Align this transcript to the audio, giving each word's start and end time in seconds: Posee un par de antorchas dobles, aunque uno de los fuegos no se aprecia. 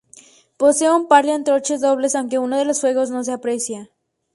Posee 0.57 0.89
un 0.89 1.07
par 1.07 1.23
de 1.27 1.31
antorchas 1.37 1.79
dobles, 1.81 2.15
aunque 2.15 2.39
uno 2.39 2.57
de 2.57 2.65
los 2.65 2.81
fuegos 2.81 3.11
no 3.11 3.23
se 3.23 3.33
aprecia. 3.33 3.91